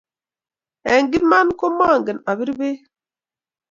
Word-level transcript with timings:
Eng' 0.93 1.13
iman 1.19 1.47
ko 1.59 1.65
mangen 1.79 2.17
apir 2.31 2.49
bek. 2.59 2.79